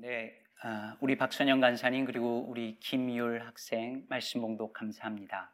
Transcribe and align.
네, 0.00 0.32
아, 0.62 0.96
우리 1.00 1.16
박선영 1.16 1.58
간사님 1.58 2.04
그리고 2.04 2.46
우리 2.48 2.78
김율 2.78 3.42
학생 3.44 4.06
말씀 4.08 4.40
봉독 4.40 4.72
감사합니다. 4.72 5.52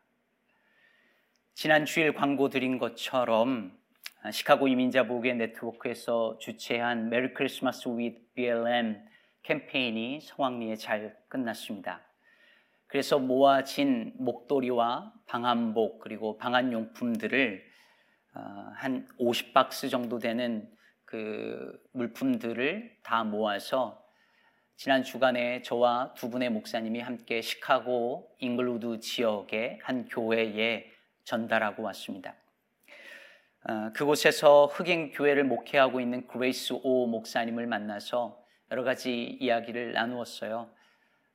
지난 1.55 1.87
주일 1.87 2.13
광고 2.13 2.51
드린 2.51 2.77
것처럼 2.77 3.75
아, 4.23 4.31
시카고 4.31 4.69
이민자 4.69 5.07
보게 5.07 5.33
네트워크에서 5.33 6.37
주최한 6.37 7.09
메리 7.09 7.33
크리스마스 7.33 7.89
with 7.89 8.21
BLM 8.35 9.03
캠페인이 9.45 10.21
성황리에 10.21 10.77
잘 10.77 11.17
끝났습니다. 11.29 12.03
그래서 12.87 13.19
모아진 13.19 14.13
목도리와 14.19 15.15
방한복 15.25 16.01
그리고 16.01 16.37
방한용품들을 16.37 17.65
아, 18.35 18.73
한 18.75 19.09
50박스 19.19 19.91
정도 19.91 20.19
되는 20.19 20.71
그 21.07 21.83
물품들을 21.93 22.99
다 23.03 23.25
모아서 23.25 24.04
지난 24.77 25.05
주간에 25.05 25.63
저와 25.63 26.15
두 26.15 26.29
분의 26.29 26.51
목사님이 26.51 27.01
함께 27.01 27.41
시카고 27.41 28.35
잉글우드 28.41 28.99
지역의 28.99 29.79
한 29.83 30.09
교회에 30.09 30.91
전달하고 31.23 31.85
왔습니다. 31.85 32.35
어, 33.67 33.93
그곳에서 33.95 34.67
흑인 34.67 35.13
교회를 35.13 35.45
목회하고 35.45 36.01
있는 36.01 36.27
그레이스 36.27 36.75
오 36.83 37.07
목사님을 37.07 37.67
만나서 37.67 38.45
여러 38.73 38.83
가지 38.83 39.39
이야기를 39.41 39.93
나누었어요. 39.93 40.69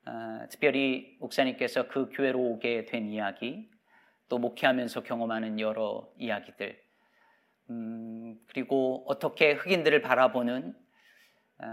어, 0.05 0.45
특별히 0.49 1.15
목사님께서 1.19 1.87
그 1.87 2.09
교회로 2.11 2.37
오게 2.37 2.85
된 2.85 3.07
이야기, 3.07 3.69
또 4.27 4.37
목회하면서 4.37 5.03
경험하는 5.03 5.59
여러 5.59 6.11
이야기들, 6.17 6.79
음, 7.69 8.37
그리고 8.47 9.05
어떻게 9.07 9.53
흑인들을 9.53 10.01
바라보는 10.01 10.75
어, 10.75 10.88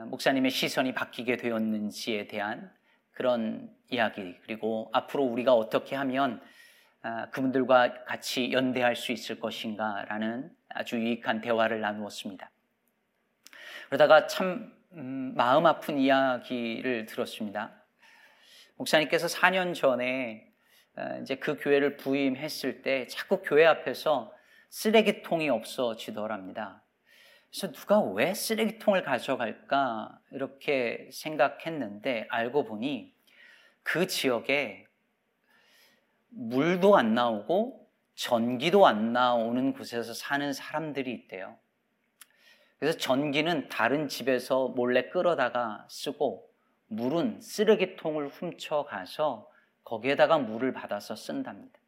목사님의 0.07 0.51
시선이 0.51 0.95
바뀌게 0.95 1.37
되었는지에 1.37 2.27
대한 2.29 2.73
그런 3.13 3.71
이야기 3.89 4.37
그리고 4.45 4.91
앞으로 4.93 5.25
우리가 5.25 5.55
어떻게 5.55 5.97
하면 5.97 6.41
어, 7.03 7.31
그분들과 7.31 8.05
같이 8.05 8.53
연대할 8.53 8.97
수 8.97 9.13
있을 9.13 9.39
것인가라는 9.39 10.51
아주 10.69 10.97
유익한 10.97 11.41
대화를 11.41 11.81
나누었습니다. 11.81 12.51
그러다가 13.87 14.27
참 14.27 14.75
음, 14.93 15.33
마음 15.37 15.67
아픈 15.67 15.99
이야기를 15.99 17.07
들었습니다. 17.07 17.73
목사님께서 18.77 19.29
4년 19.29 19.75
전에 19.75 20.53
어, 20.97 21.21
이제 21.23 21.37
그 21.37 21.57
교회를 21.57 21.97
부임했을 21.97 22.83
때 22.83 23.07
자꾸 23.07 23.41
교회 23.43 23.65
앞에서 23.65 24.35
쓰레기통이 24.71 25.49
없어지더랍니다. 25.49 26.83
그래서 27.51 27.73
누가 27.73 28.01
왜 28.01 28.35
쓰레기통을 28.35 29.03
가져갈까 29.03 30.19
이렇게 30.33 31.09
생각했는데 31.13 32.27
알고 32.29 32.65
보니 32.65 33.15
그 33.83 34.07
지역에 34.07 34.87
물도 36.29 36.97
안 36.97 37.15
나오고 37.15 37.89
전기도 38.15 38.87
안 38.87 39.13
나오는 39.13 39.73
곳에서 39.73 40.13
사는 40.13 40.53
사람들이 40.53 41.13
있대요. 41.13 41.57
그래서 42.79 42.99
전기는 42.99 43.69
다른 43.69 44.09
집에서 44.09 44.69
몰래 44.69 45.09
끌어다가 45.09 45.87
쓰고 45.89 46.51
물은 46.89 47.41
쓰레기통을 47.41 48.29
훔쳐가서 48.29 49.51
거기에다가 49.85 50.39
물을 50.39 50.73
받아서 50.73 51.17
쓴답니다. 51.17 51.79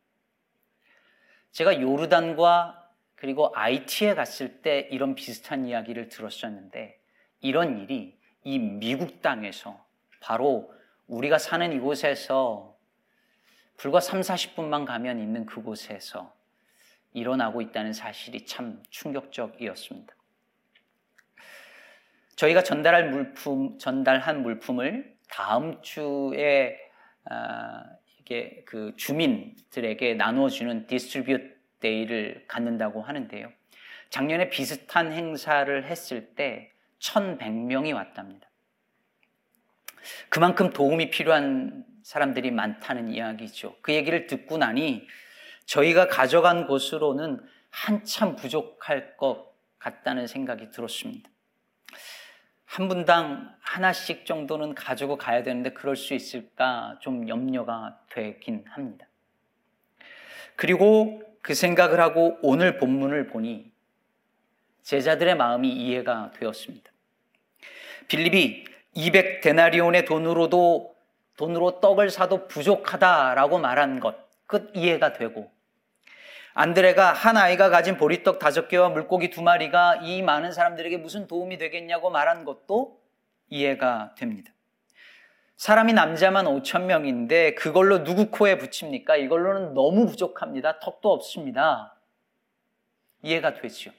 제가 1.50 1.81
요르단과 1.81 2.88
그리고 3.20 3.52
IT에 3.55 4.14
갔을 4.14 4.62
때 4.62 4.88
이런 4.92 5.16
비슷한 5.16 5.66
이야기를 5.66 6.08
들었었는데 6.08 7.00
이런 7.41 7.78
일이 7.78 8.16
이 8.44 8.58
미국 8.58 9.22
땅에서 9.22 9.84
바로 10.20 10.72
우리가 11.08 11.38
사는 11.38 11.72
이곳에서 11.72 12.77
불과 13.77 14.00
3, 14.00 14.20
40분만 14.20 14.84
가면 14.86 15.19
있는 15.19 15.47
그곳에서 15.47 16.32
일어나고 17.12 17.60
있다는 17.60 17.93
사실이 17.93 18.47
참 18.47 18.82
충격적이었습니다. 18.91 20.14
저희가 22.37 22.62
전달할 22.62 23.10
물품, 23.10 23.78
전달한 23.78 24.43
물품을 24.43 25.16
다음 25.28 25.82
주에 25.82 26.78
아, 27.25 27.82
이게 28.20 28.62
그 28.64 28.94
주민들에게 28.97 30.14
나누어주는 30.14 30.87
distribute 30.87 31.57
day를 31.81 32.44
갖는다고 32.49 33.03
하는데요. 33.03 33.53
작년에 34.11 34.49
비슷한 34.50 35.12
행사를 35.12 35.84
했을 35.84 36.34
때 36.34 36.72
1100명이 36.99 37.94
왔답니다. 37.94 38.49
그만큼 40.28 40.71
도움이 40.71 41.11
필요한 41.11 41.84
사람들이 42.03 42.50
많다는 42.50 43.11
이야기죠. 43.11 43.77
그 43.83 43.93
얘기를 43.93 44.27
듣고 44.27 44.56
나니 44.56 45.06
저희가 45.67 46.09
가져간 46.09 46.67
것으로는 46.66 47.41
한참 47.71 48.37
부족할 48.37 49.17
것 49.17 49.55
같다는 49.78 50.27
생각이 50.27 50.71
들었습니다. 50.71 51.28
한 52.65 52.88
분당 52.88 53.55
하나씩 53.61 54.25
정도는 54.27 54.75
가지고 54.75 55.17
가야 55.17 55.43
되는데 55.43 55.72
그럴 55.72 55.97
수 55.97 56.15
있을까 56.15 56.99
좀 57.00 57.28
염려가 57.28 58.00
되긴 58.11 58.65
합니다. 58.69 59.06
그리고 60.56 61.22
그 61.43 61.54
생각을 61.54 62.00
하고 62.00 62.38
오늘 62.43 62.78
본문을 62.78 63.28
보니 63.28 63.71
제자들의 64.82 65.37
마음이 65.37 65.69
이해가 65.69 66.32
되었습니다. 66.38 66.91
빌립이 68.09 68.65
200 68.94 69.43
데나리온의 69.43 70.04
돈으로도 70.04 70.94
돈으로 71.37 71.81
떡을 71.81 72.10
사도 72.10 72.49
부족하다라고 72.49 73.59
말한 73.59 74.00
것, 74.00 74.16
끝 74.47 74.72
이해가 74.75 75.12
되고 75.12 75.53
안드레가 76.54 77.12
한 77.12 77.37
아이가 77.37 77.70
가진 77.70 77.97
보리떡 77.97 78.41
다섯 78.41 78.66
개와 78.66 78.88
물고기 78.88 79.31
두 79.31 79.43
마리가 79.43 80.00
이 80.03 80.22
많은 80.22 80.50
사람들에게 80.53 80.97
무슨 80.97 81.28
도움이 81.28 81.56
되겠냐고 81.59 82.10
말한 82.10 82.44
것도 82.44 83.00
이해가 83.50 84.15
됩니다. 84.19 84.53
사람이 85.58 85.92
남자만 85.92 86.44
5천 86.46 86.84
명인데 86.84 87.54
그걸로 87.54 88.04
누구 88.04 88.30
코에 88.30 88.58
붙입니까? 88.58 89.16
이걸로는 89.16 89.74
너무 89.74 90.06
부족합니다. 90.06 90.78
턱도 90.78 91.12
없습니다. 91.12 91.96
이해가 93.22 93.54
되죠. 93.54 93.91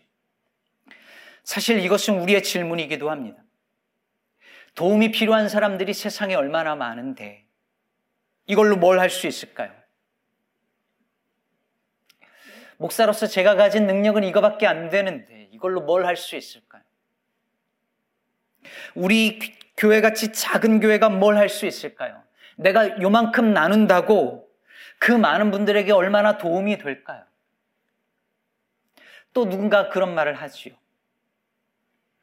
사실 1.44 1.80
이것은 1.80 2.22
우리의 2.22 2.44
질문이기도 2.44 3.12
합니다. 3.12 3.44
도움이 4.74 5.12
필요한 5.12 5.50
사람들이 5.50 5.94
세상에 5.94 6.34
얼마나 6.34 6.76
많은데 6.76 7.46
이걸로 8.46 8.78
뭘 8.78 8.98
할 8.98 9.10
수 9.10 9.28
있을까요? 9.28 9.74
목사로서 12.78 13.28
제가 13.28 13.56
가진 13.56 13.86
능력은 13.86 14.24
이거밖에 14.24 14.66
안 14.66 14.90
되는데 14.90 15.50
이걸로 15.52 15.82
뭘 15.82 16.06
할 16.06 16.16
수 16.16 16.38
있을까요? 16.38 16.84
우리 18.96 19.59
교회같이 19.80 20.34
작은 20.34 20.82
교회가 20.82 21.10
뭘 21.10 21.38
할 21.38 21.50
수 21.50 21.66
있을까요? 21.66 22.22
내가 22.58 23.02
요만큼 23.02 23.54
나눈다고 23.54 24.48
그 25.00 25.12
많은 25.14 25.50
분들에게 25.52 25.92
얼마나 25.94 26.38
도움이 26.38 26.78
될까요? 26.78 27.24
또 29.34 29.50
누군가 29.50 29.90
그런 29.90 30.14
말을 30.14 30.34
하지요. 30.36 30.76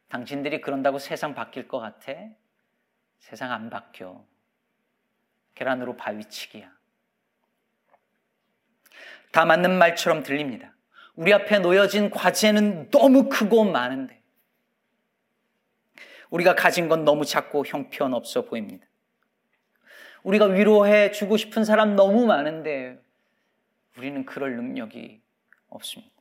당신들이 0.08 0.60
그런다고 0.60 0.98
세상 0.98 1.34
바뀔 1.34 1.66
것 1.66 1.80
같아? 1.80 2.12
세상 3.18 3.50
안 3.50 3.70
바뀌어. 3.70 4.24
계란으로 5.54 5.96
바위치기야. 5.96 6.70
다 9.32 9.44
맞는 9.46 9.78
말처럼 9.78 10.22
들립니다. 10.22 10.74
우리 11.14 11.32
앞에 11.32 11.58
놓여진 11.60 12.10
과제는 12.10 12.90
너무 12.90 13.30
크고 13.30 13.64
많은데 13.64 14.15
우리가 16.30 16.54
가진 16.54 16.88
건 16.88 17.04
너무 17.04 17.24
작고 17.24 17.64
형편없어 17.66 18.42
보입니다. 18.42 18.86
우리가 20.22 20.46
위로해 20.46 21.12
주고 21.12 21.36
싶은 21.36 21.64
사람 21.64 21.94
너무 21.94 22.26
많은데 22.26 23.00
우리는 23.96 24.24
그럴 24.26 24.56
능력이 24.56 25.20
없습니다. 25.68 26.12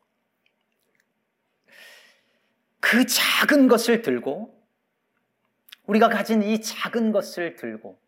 그 2.79 3.05
작은 3.05 3.67
것을 3.67 4.03
들고 4.03 4.55
우리가 5.87 6.09
가진 6.09 6.43
이 6.43 6.61
작은 6.61 7.11
것을 7.11 7.55
들고 7.55 7.99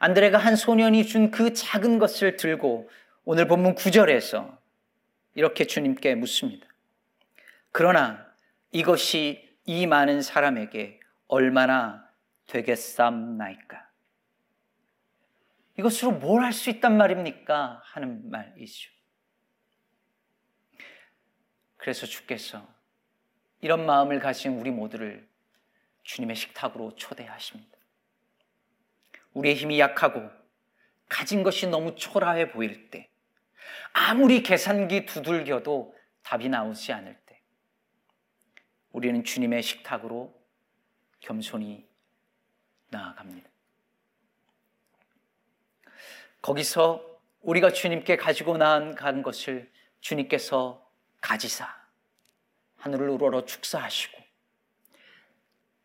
안드레가 0.00 0.36
한 0.36 0.56
소년이 0.56 1.06
준 1.06 1.30
그 1.30 1.54
작은 1.54 1.98
것을 1.98 2.36
들고 2.36 2.90
오늘 3.24 3.46
본문 3.46 3.74
9절에서 3.76 4.58
이렇게 5.34 5.64
주님께 5.64 6.14
묻습니다. 6.16 6.66
그러나 7.72 8.26
이것이 8.70 9.43
이 9.64 9.86
많은 9.86 10.22
사람에게 10.22 11.00
얼마나 11.26 12.08
되겠삼나이까? 12.46 13.90
이것으로 15.78 16.12
뭘 16.12 16.42
할 16.42 16.52
수 16.52 16.70
있단 16.70 16.96
말입니까? 16.96 17.80
하는 17.84 18.30
말이죠. 18.30 18.90
그래서 21.76 22.06
주께서 22.06 22.66
이런 23.60 23.84
마음을 23.86 24.20
가진 24.20 24.58
우리 24.58 24.70
모두를 24.70 25.28
주님의 26.02 26.36
식탁으로 26.36 26.94
초대하십니다. 26.96 27.78
우리의 29.32 29.56
힘이 29.56 29.80
약하고 29.80 30.30
가진 31.08 31.42
것이 31.42 31.66
너무 31.66 31.94
초라해 31.96 32.52
보일 32.52 32.90
때, 32.90 33.10
아무리 33.92 34.42
계산기 34.42 35.06
두들겨도 35.06 35.94
답이 36.22 36.48
나오지 36.48 36.92
않을 36.92 37.14
때, 37.14 37.23
우리는 38.94 39.24
주님의 39.24 39.60
식탁으로 39.60 40.32
겸손히 41.18 41.84
나아갑니다. 42.90 43.50
거기서 46.40 47.20
우리가 47.40 47.72
주님께 47.72 48.16
가지고 48.16 48.56
나간 48.56 49.22
것을 49.22 49.70
주님께서 50.00 50.88
가지사 51.20 51.66
하늘을 52.76 53.08
우러러 53.08 53.44
축사하시고 53.44 54.22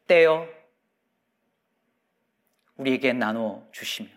떼어 0.05 0.47
우리에게 2.75 3.13
나눠 3.13 3.67
주시며 3.71 4.09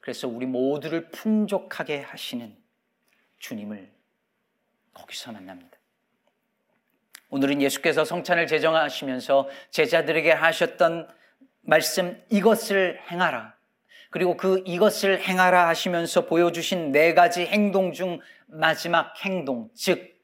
그래서 0.00 0.26
우리 0.26 0.46
모두를 0.46 1.10
풍족하게 1.10 2.00
하시는 2.00 2.56
주님을 3.40 3.92
거기서 4.94 5.32
만납니다. 5.32 5.71
오늘은 7.32 7.62
예수께서 7.62 8.04
성찬을 8.04 8.46
제정하시면서 8.46 9.48
제자들에게 9.70 10.32
하셨던 10.32 11.08
말씀 11.62 12.22
이것을 12.28 13.00
행하라. 13.10 13.56
그리고 14.10 14.36
그 14.36 14.62
이것을 14.66 15.18
행하라 15.18 15.66
하시면서 15.66 16.26
보여주신 16.26 16.92
네 16.92 17.14
가지 17.14 17.46
행동 17.46 17.94
중 17.94 18.20
마지막 18.48 19.14
행동, 19.24 19.70
즉 19.74 20.14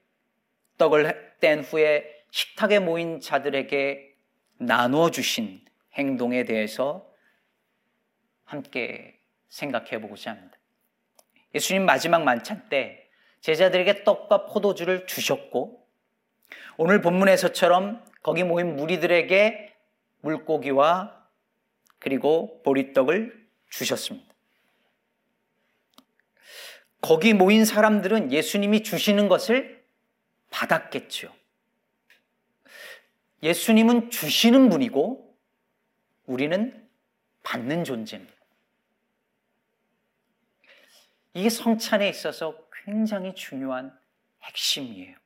떡을 0.77 1.37
뗀 1.41 1.63
후에 1.63 2.05
식탁에 2.31 2.79
모인 2.79 3.21
자들에게 3.21 4.15
나누어 4.59 5.11
주신 5.11 5.63
행동에 5.95 6.45
대해서 6.45 7.11
함께 8.45 9.19
생각해 9.49 10.03
보고자 10.03 10.33
합니다. 10.33 10.59
예수님 11.55 11.87
마지막 11.87 12.23
만찬 12.23 12.69
때 12.69 13.09
제자들에게 13.41 14.05
떡과 14.05 14.45
포도주를 14.45 15.07
주셨고 15.07 15.78
오늘 16.77 17.01
본문에서처럼 17.01 18.05
거기 18.23 18.45
모인 18.45 18.77
무리들에게 18.77 19.75
물고기와 20.21 21.27
그리고 21.99 22.63
보리떡을 22.63 23.49
주셨습니다. 23.71 24.29
거기 27.01 27.33
모인 27.33 27.65
사람들은 27.65 28.33
예수님이 28.33 28.83
주시는 28.83 29.29
것을 29.29 29.85
받았겠죠. 30.51 31.33
예수님은 33.43 34.11
주시는 34.11 34.69
분이고 34.69 35.37
우리는 36.27 36.89
받는 37.45 37.85
존재입니다. 37.85 38.35
이게 41.35 41.49
성찬에 41.49 42.09
있어서 42.09 42.69
굉장히 42.85 43.35
중요한 43.35 43.97
핵심이에요. 44.43 45.18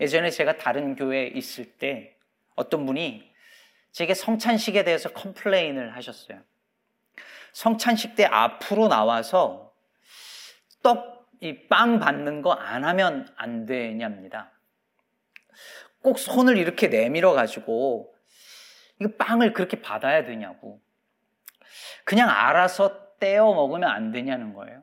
예전에 0.00 0.30
제가 0.30 0.56
다른 0.56 0.96
교회에 0.96 1.28
있을 1.28 1.64
때 1.78 2.16
어떤 2.56 2.86
분이 2.86 3.32
제게 3.92 4.14
성찬식에 4.14 4.84
대해서 4.84 5.10
컴플레인을 5.10 5.94
하셨어요. 5.96 6.40
성찬식 7.52 8.16
때 8.16 8.24
앞으로 8.24 8.88
나와서 8.88 9.72
떡, 10.82 11.28
이 11.40 11.68
빵 11.68 12.00
받는 12.00 12.42
거 12.42 12.52
안 12.52 12.84
하면 12.84 13.28
안 13.36 13.66
되냐입니다. 13.66 14.50
꼭 16.02 16.18
손을 16.18 16.56
이렇게 16.58 16.88
내밀어 16.88 17.32
가지고 17.32 18.14
이 19.00 19.06
빵을 19.18 19.52
그렇게 19.52 19.80
받아야 19.80 20.24
되냐고. 20.24 20.80
그냥 22.04 22.28
알아서 22.30 23.16
떼어 23.18 23.54
먹으면 23.54 23.88
안 23.88 24.10
되냐는 24.10 24.54
거예요. 24.54 24.82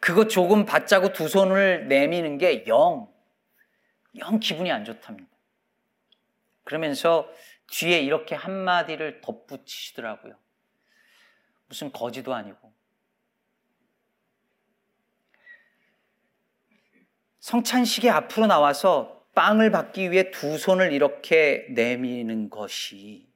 그거 0.00 0.26
조금 0.26 0.64
받자고 0.64 1.12
두 1.12 1.28
손을 1.28 1.88
내미는 1.88 2.38
게 2.38 2.64
영, 2.66 3.08
영 4.20 4.38
기분이 4.40 4.70
안 4.70 4.84
좋답니다. 4.84 5.30
그러면서 6.64 7.30
뒤에 7.70 8.00
이렇게 8.00 8.34
한마디를 8.34 9.20
덧붙이시더라고요. 9.20 10.36
무슨 11.66 11.92
거지도 11.92 12.34
아니고. 12.34 12.72
성찬식에 17.40 18.10
앞으로 18.10 18.46
나와서 18.46 19.26
빵을 19.34 19.70
받기 19.70 20.10
위해 20.10 20.30
두 20.30 20.58
손을 20.58 20.92
이렇게 20.92 21.66
내미는 21.70 22.50
것이 22.50 23.28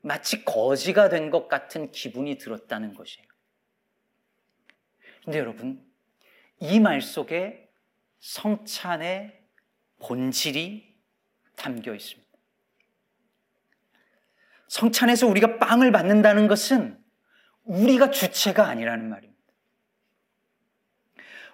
마치 0.00 0.44
거지가 0.44 1.08
된 1.08 1.30
것 1.30 1.48
같은 1.48 1.90
기분이 1.92 2.38
들었다는 2.38 2.94
것이에요. 2.94 3.26
근데 5.24 5.38
여러분, 5.38 5.84
이 6.60 6.80
말 6.80 7.02
속에 7.02 7.68
성찬의 8.20 9.37
본질이 10.00 10.94
담겨 11.56 11.94
있습니다. 11.94 12.28
성찬에서 14.68 15.26
우리가 15.26 15.58
빵을 15.58 15.92
받는다는 15.92 16.46
것은 16.46 16.98
우리가 17.64 18.10
주체가 18.10 18.66
아니라는 18.66 19.08
말입니다. 19.08 19.42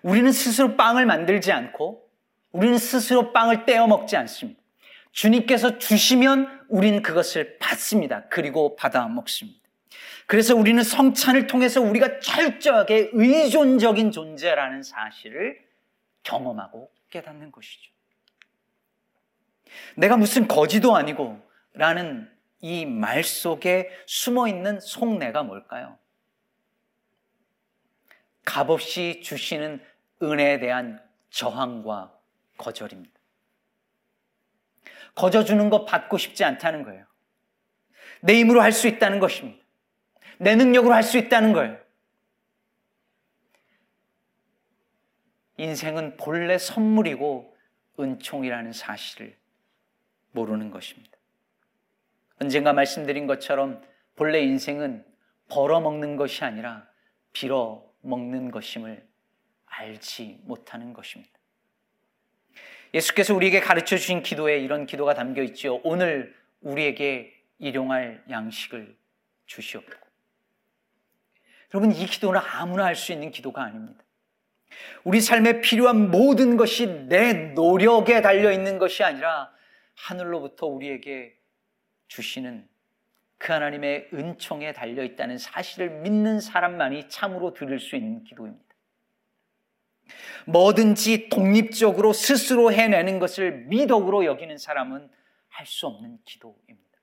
우리는 0.02 0.30
스스로 0.32 0.76
빵을 0.76 1.06
만들지 1.06 1.52
않고 1.52 2.08
우리는 2.52 2.76
스스로 2.78 3.32
빵을 3.32 3.64
떼어 3.64 3.86
먹지 3.86 4.16
않습니다. 4.16 4.60
주님께서 5.12 5.78
주시면 5.78 6.66
우리는 6.68 7.02
그것을 7.02 7.58
받습니다. 7.58 8.28
그리고 8.28 8.76
받아 8.76 9.08
먹습니다. 9.08 9.60
그래서 10.26 10.54
우리는 10.54 10.82
성찬을 10.82 11.46
통해서 11.46 11.80
우리가 11.80 12.20
철저하게 12.20 13.10
의존적인 13.12 14.10
존재라는 14.10 14.82
사실을 14.82 15.58
경험하고 16.22 16.90
깨닫는 17.10 17.52
것이죠. 17.52 17.93
내가 19.96 20.16
무슨 20.16 20.46
거지도 20.48 20.96
아니고 20.96 21.40
라는 21.74 22.30
이 22.60 22.86
말 22.86 23.22
속에 23.24 23.90
숨어 24.06 24.48
있는 24.48 24.80
속내가 24.80 25.42
뭘까요? 25.42 25.98
값없이 28.44 29.20
주시는 29.22 29.84
은혜에 30.22 30.58
대한 30.60 31.02
저항과 31.30 32.18
거절입니다. 32.56 33.12
거저 35.14 35.44
주는 35.44 35.70
거 35.70 35.84
받고 35.84 36.18
싶지 36.18 36.44
않다는 36.44 36.82
거예요. 36.84 37.06
내 38.20 38.34
힘으로 38.38 38.62
할 38.62 38.72
수 38.72 38.88
있다는 38.88 39.20
것입니다. 39.20 39.62
내 40.38 40.56
능력으로 40.56 40.94
할 40.94 41.02
수 41.02 41.18
있다는 41.18 41.52
거예요. 41.52 41.78
인생은 45.56 46.16
본래 46.16 46.58
선물이고 46.58 47.56
은총이라는 48.00 48.72
사실을 48.72 49.36
모르는 50.34 50.70
것입니다. 50.70 51.16
언젠가 52.40 52.72
말씀드린 52.72 53.26
것처럼 53.26 53.82
본래 54.16 54.40
인생은 54.40 55.04
벌어먹는 55.48 56.16
것이 56.16 56.44
아니라 56.44 56.86
빌어 57.32 57.84
먹는 58.02 58.50
것임을 58.50 59.06
알지 59.66 60.40
못하는 60.44 60.92
것입니다. 60.92 61.32
예수께서 62.92 63.34
우리에게 63.34 63.60
가르쳐 63.60 63.96
주신 63.96 64.22
기도에 64.22 64.58
이런 64.58 64.86
기도가 64.86 65.14
담겨 65.14 65.42
있지요. 65.42 65.80
오늘 65.82 66.34
우리에게 66.60 67.32
일용할 67.58 68.22
양식을 68.30 68.96
주시옵고. 69.46 69.92
여러분, 71.72 71.92
이 71.92 72.06
기도는 72.06 72.40
아무나 72.40 72.84
할 72.84 72.94
수 72.94 73.12
있는 73.12 73.32
기도가 73.32 73.64
아닙니다. 73.64 74.04
우리 75.02 75.20
삶에 75.20 75.60
필요한 75.60 76.10
모든 76.10 76.56
것이 76.56 76.86
내 77.08 77.32
노력에 77.32 78.22
달려 78.22 78.52
있는 78.52 78.78
것이 78.78 79.02
아니라 79.02 79.52
하늘로부터 79.94 80.66
우리에게 80.66 81.38
주시는 82.08 82.68
그 83.38 83.52
하나님의 83.52 84.10
은총에 84.12 84.72
달려 84.72 85.04
있다는 85.04 85.38
사실을 85.38 85.90
믿는 86.00 86.40
사람만이 86.40 87.08
참으로 87.08 87.52
들을 87.52 87.78
수 87.78 87.96
있는 87.96 88.24
기도입니다. 88.24 88.64
뭐든지 90.46 91.28
독립적으로 91.28 92.12
스스로 92.12 92.72
해내는 92.72 93.18
것을 93.18 93.66
미덕으로 93.66 94.24
여기는 94.24 94.58
사람은 94.58 95.10
할 95.48 95.66
수 95.66 95.86
없는 95.86 96.18
기도입니다. 96.24 96.98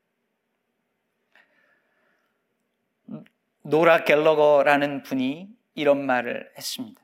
노라 3.64 4.04
갤러거라는 4.04 5.04
분이 5.04 5.50
이런 5.76 6.06
말을 6.06 6.52
했습니다. 6.58 7.02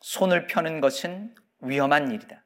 손을 0.00 0.46
펴는 0.46 0.80
것은 0.80 1.34
위험한 1.60 2.10
일이다. 2.10 2.45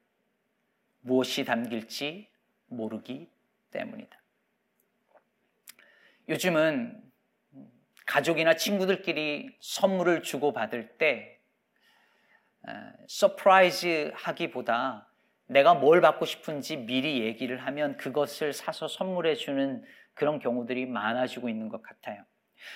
무엇이 1.00 1.44
담길지 1.44 2.28
모르기 2.66 3.30
때문이다. 3.70 4.20
요즘은 6.28 7.02
가족이나 8.06 8.54
친구들끼리 8.54 9.56
선물을 9.60 10.22
주고받을 10.22 10.98
때 10.98 11.40
surprise 13.08 14.12
하기보다 14.14 15.08
내가 15.46 15.74
뭘 15.74 16.00
받고 16.00 16.26
싶은지 16.26 16.76
미리 16.76 17.20
얘기를 17.22 17.58
하면 17.66 17.96
그것을 17.96 18.52
사서 18.52 18.86
선물해 18.86 19.34
주는 19.34 19.84
그런 20.14 20.38
경우들이 20.38 20.86
많아지고 20.86 21.48
있는 21.48 21.68
것 21.68 21.82
같아요. 21.82 22.24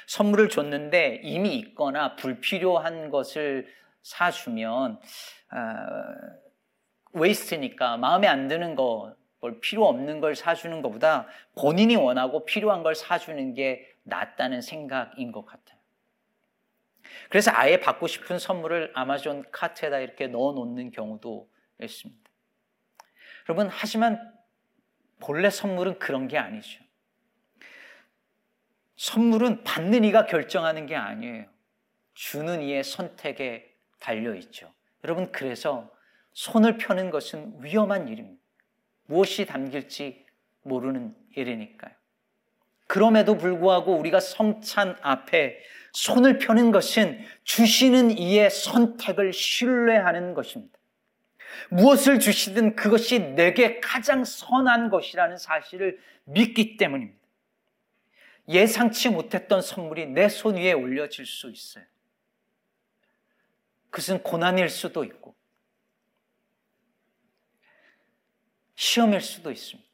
선물을 0.07 0.49
줬는데 0.49 1.21
이미 1.23 1.57
있거나 1.59 2.17
불필요한 2.17 3.11
것을 3.11 3.69
사주면 4.03 4.99
어, 5.53 5.59
waste니까 7.15 7.97
마음에 7.97 8.27
안 8.27 8.49
드는 8.49 8.75
거, 8.75 9.17
뭘 9.41 9.61
필요 9.61 9.87
없는 9.87 10.21
걸 10.21 10.35
사주는 10.35 10.83
것보다 10.83 11.27
본인이 11.55 11.97
원하고 11.97 12.45
필요한 12.45 12.83
걸 12.83 12.95
사주는 12.95 13.55
게 13.55 13.89
낫다는 14.03 14.61
생각인 14.61 15.33
것 15.33 15.45
같아요. 15.47 15.79
그래서 17.29 17.51
아예 17.55 17.79
받고 17.81 18.07
싶은 18.07 18.39
선물을 18.39 18.93
아마존 18.95 19.45
카트에다 19.51 20.01
이렇게 20.01 20.27
넣어 20.27 20.53
놓는 20.53 20.91
경우도 20.91 21.49
있습니다. 21.81 22.31
여러분, 23.49 23.69
하지만 23.71 24.33
본래 25.21 25.51
선물은 25.51 25.99
그런 25.99 26.29
게 26.29 26.39
아니죠. 26.39 26.83
선물은 28.97 29.65
받는 29.65 30.05
이가 30.05 30.27
결정하는 30.27 30.87
게 30.87 30.97
아니에요. 30.97 31.47
주는 32.15 32.63
이의 32.63 32.85
선택에 32.85 33.75
달려 33.99 34.35
있죠. 34.37 34.73
여러분, 35.03 35.31
그래서 35.33 35.91
손을 36.35 36.77
펴는 36.77 37.11
것은 37.11 37.55
위험한 37.61 38.09
일입니다. 38.09 38.43
무엇이 39.07 39.47
담길지 39.47 40.27
모르는 40.63 41.15
일이니까요. 41.37 41.93
그럼에도 42.87 43.37
불구하고 43.39 43.97
우리가 43.97 44.21
성찬 44.21 44.97
앞에 45.01 45.59
손을 45.93 46.39
펴는 46.39 46.71
것은 46.71 47.25
주시는 47.45 48.19
이의 48.19 48.51
선택을 48.51 49.33
신뢰하는 49.33 50.35
것입니다. 50.35 50.79
무엇을 51.71 52.19
주시든 52.19 52.75
그것이 52.75 53.21
내게 53.21 53.81
가장 53.81 54.25
선한 54.25 54.91
것이라는 54.91 55.37
사실을 55.39 56.01
믿기 56.25 56.77
때문입니다. 56.77 57.21
예상치 58.49 59.09
못했던 59.09 59.63
선물이 59.63 60.07
내 60.07 60.29
손 60.29 60.57
위에 60.57 60.73
올려질 60.73 61.25
수 61.25 61.51
있어요. 61.51 61.85
그것은 63.91 64.23
고난일 64.23 64.69
수도 64.69 65.05
있고, 65.05 65.35
시험일 68.75 69.21
수도 69.21 69.51
있습니다. 69.51 69.89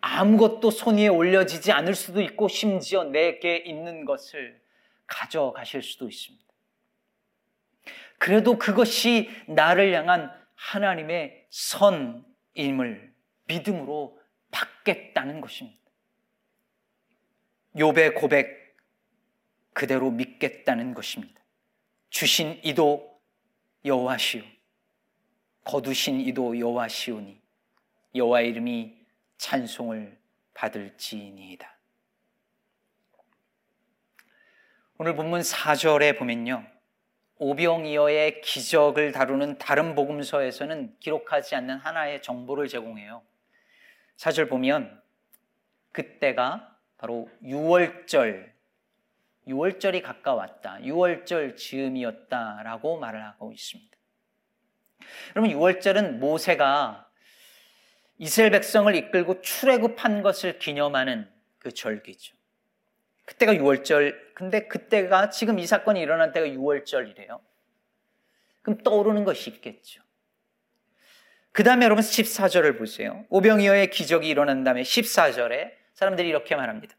아무것도 0.00 0.70
손 0.70 0.96
위에 0.96 1.08
올려지지 1.08 1.72
않을 1.72 1.94
수도 1.94 2.20
있고, 2.22 2.48
심지어 2.48 3.04
내게 3.04 3.56
있는 3.56 4.04
것을 4.04 4.60
가져가실 5.06 5.82
수도 5.82 6.08
있습니다. 6.08 6.44
그래도 8.18 8.58
그것이 8.58 9.30
나를 9.46 9.94
향한 9.94 10.30
하나님의 10.54 11.46
선임을 11.50 13.14
믿음으로 13.46 14.20
받겠다는 14.50 15.40
것입니다. 15.40 15.80
욥의 17.76 18.14
고백 18.14 18.76
그대로 19.72 20.10
믿겠다는 20.10 20.94
것입니다. 20.94 21.40
주신 22.10 22.60
이도 22.62 23.20
여호와시오 23.84 24.42
거두신 25.64 26.20
이도 26.20 26.58
여호와시오니 26.58 27.40
여호와 28.14 28.40
이름이 28.40 28.96
찬송을 29.38 30.18
받을지니이다. 30.54 31.78
오늘 34.98 35.14
본문 35.14 35.40
4절에 35.40 36.18
보면요. 36.18 36.66
오병이어의 37.36 38.42
기적을 38.42 39.12
다루는 39.12 39.56
다른 39.56 39.94
복음서에서는 39.94 40.98
기록하지 41.00 41.54
않는 41.54 41.78
하나의 41.78 42.20
정보를 42.20 42.68
제공해요. 42.68 43.22
4절 44.18 44.50
보면 44.50 45.02
그때가 45.92 46.76
바로 46.98 47.30
6월절, 47.42 48.52
6월절이 49.48 50.02
가까웠다. 50.02 50.80
6월절 50.80 51.56
즈음이었다라고 51.56 52.98
말을 52.98 53.24
하고 53.24 53.52
있습니다. 53.52 53.99
여러분 55.36 55.54
6월절은 55.54 56.18
모세가 56.18 57.08
이스라엘 58.18 58.50
백성을 58.52 58.94
이끌고 58.94 59.40
출애굽한 59.40 60.22
것을 60.22 60.58
기념하는 60.58 61.28
그 61.58 61.72
절기죠. 61.72 62.36
그때가 63.24 63.54
6월절. 63.54 64.34
근데 64.34 64.66
그때가 64.66 65.30
지금 65.30 65.58
이 65.58 65.66
사건이 65.66 66.00
일어난 66.00 66.32
때가 66.32 66.46
6월절이래요. 66.46 67.40
그럼 68.62 68.78
떠오르는 68.82 69.24
것이 69.24 69.50
있겠죠. 69.50 70.02
그 71.52 71.64
다음에 71.64 71.84
여러분 71.84 72.02
14절을 72.02 72.78
보세요. 72.78 73.24
오병이어의 73.28 73.90
기적이 73.90 74.28
일어난 74.28 74.64
다음에 74.64 74.82
14절에 74.82 75.72
사람들이 75.94 76.28
이렇게 76.28 76.54
말합니다. 76.56 76.96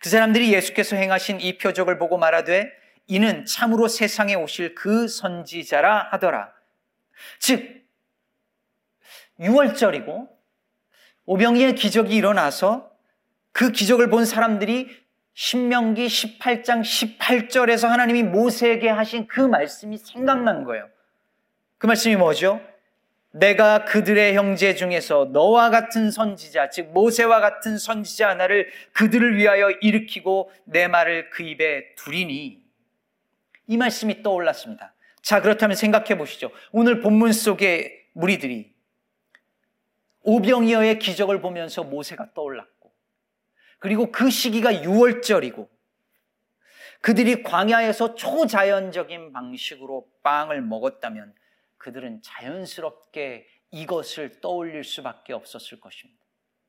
그 0.00 0.08
사람들이 0.08 0.52
예수께서 0.52 0.96
행하신 0.96 1.40
이 1.40 1.58
표적을 1.58 1.98
보고 1.98 2.16
말하되 2.16 2.72
이는 3.06 3.44
참으로 3.44 3.88
세상에 3.88 4.34
오실 4.34 4.74
그 4.74 5.08
선지자라 5.08 6.08
하더라. 6.12 6.52
즉 7.38 7.84
6월절이고 9.38 10.28
오병이의 11.26 11.74
기적이 11.74 12.16
일어나서 12.16 12.90
그 13.52 13.72
기적을 13.72 14.10
본 14.10 14.24
사람들이 14.24 14.88
신명기 15.34 16.06
18장 16.06 16.82
18절에서 16.82 17.88
하나님이 17.88 18.22
모세에게 18.24 18.88
하신 18.88 19.26
그 19.26 19.40
말씀이 19.40 19.96
생각난 19.96 20.64
거예요. 20.64 20.88
그 21.78 21.86
말씀이 21.86 22.16
뭐죠? 22.16 22.60
내가 23.32 23.84
그들의 23.84 24.34
형제 24.34 24.74
중에서 24.74 25.30
너와 25.32 25.70
같은 25.70 26.10
선지자, 26.10 26.70
즉 26.70 26.92
모세와 26.92 27.40
같은 27.40 27.78
선지자 27.78 28.28
하나를 28.28 28.68
그들을 28.92 29.36
위하여 29.36 29.70
일으키고 29.70 30.50
내 30.64 30.88
말을 30.88 31.30
그 31.30 31.44
입에 31.44 31.94
두리니 31.94 32.60
이 33.68 33.76
말씀이 33.76 34.22
떠올랐습니다. 34.22 34.94
자, 35.22 35.40
그렇다면 35.40 35.76
생각해 35.76 36.16
보시죠. 36.16 36.50
오늘 36.72 37.00
본문 37.00 37.32
속의 37.32 38.08
무리들이 38.12 38.74
오병이어의 40.22 40.98
기적을 40.98 41.40
보면서 41.40 41.82
모세가 41.82 42.34
떠올랐고 42.34 42.92
그리고 43.78 44.12
그 44.12 44.30
시기가 44.30 44.72
6월절이고 44.72 45.68
그들이 47.00 47.42
광야에서 47.42 48.14
초자연적인 48.14 49.32
방식으로 49.32 50.06
빵을 50.22 50.60
먹었다면 50.60 51.34
그들은 51.78 52.20
자연스럽게 52.22 53.48
이것을 53.70 54.40
떠올릴 54.40 54.84
수밖에 54.84 55.32
없었을 55.32 55.80
것입니다. 55.80 56.20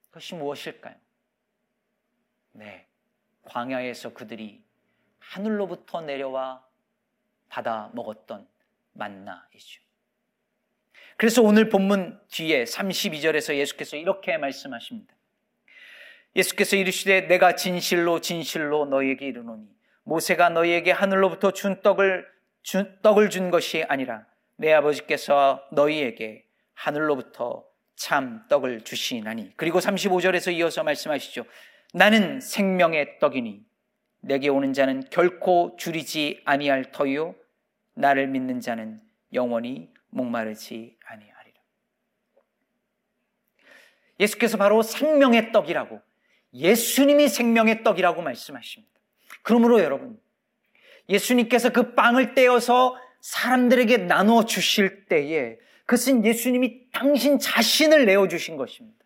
그것이 0.07 0.35
무엇일까요? 0.35 0.95
네. 2.53 2.87
광야에서 3.43 4.13
그들이 4.13 4.63
하늘로부터 5.19 6.01
내려와 6.01 6.65
받아 7.51 7.91
먹었던 7.93 8.47
만나이죠. 8.93 9.81
그래서 11.17 11.41
오늘 11.41 11.69
본문 11.69 12.19
뒤에 12.29 12.63
32절에서 12.63 13.55
예수께서 13.55 13.97
이렇게 13.97 14.37
말씀하십니다. 14.37 15.13
예수께서 16.35 16.77
이르시되 16.77 17.27
내가 17.27 17.55
진실로 17.55 18.21
진실로 18.21 18.85
너희에게 18.85 19.27
이르노니 19.27 19.67
모세가 20.03 20.49
너희에게 20.49 20.91
하늘로부터 20.91 21.51
준 21.51 21.81
떡을 21.81 22.25
준 22.63 22.97
떡을 23.01 23.29
준 23.29 23.51
것이 23.51 23.83
아니라 23.83 24.25
내 24.55 24.71
아버지께서 24.71 25.61
너희에게 25.73 26.45
하늘로부터 26.73 27.65
참 27.95 28.47
떡을 28.47 28.81
주시나니. 28.81 29.53
그리고 29.57 29.79
35절에서 29.79 30.53
이어서 30.53 30.83
말씀하시죠. 30.83 31.43
나는 31.93 32.39
생명의 32.39 33.19
떡이니 33.19 33.63
내게 34.21 34.49
오는 34.49 34.73
자는 34.73 35.03
결코 35.11 35.75
줄이지 35.77 36.41
아니할 36.45 36.91
터요 36.91 37.35
나를 37.93 38.27
믿는 38.27 38.59
자는 38.59 39.01
영원히 39.33 39.89
목마르지 40.09 40.97
아니하리라. 41.05 41.61
예수께서 44.19 44.57
바로 44.57 44.81
생명의 44.81 45.51
떡이라고 45.51 46.01
예수님이 46.53 47.27
생명의 47.27 47.83
떡이라고 47.83 48.21
말씀하십니다. 48.21 48.91
그러므로 49.41 49.81
여러분 49.81 50.19
예수님께서 51.09 51.71
그 51.71 51.95
빵을 51.95 52.35
떼어서 52.35 52.97
사람들에게 53.21 53.97
나누어 53.97 54.45
주실 54.45 55.05
때에 55.05 55.57
그것은 55.85 56.25
예수님이 56.25 56.89
당신 56.91 57.39
자신을 57.39 58.05
내어 58.05 58.27
주신 58.27 58.57
것입니다. 58.57 59.05